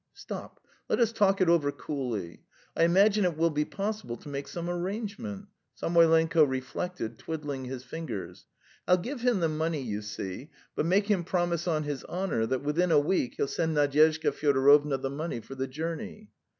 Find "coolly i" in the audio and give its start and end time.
1.71-2.85